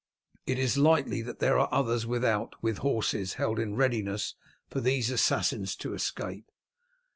It 0.47 0.57
is 0.57 0.79
likely 0.79 1.21
that 1.21 1.37
there 1.37 1.59
are 1.59 1.69
others 1.71 2.07
without 2.07 2.55
with 2.63 2.79
horses 2.79 3.35
held 3.35 3.59
in 3.59 3.75
readiness 3.75 4.33
for 4.67 4.81
these 4.81 5.11
assassins 5.11 5.75
to 5.75 5.93
escape." 5.93 6.49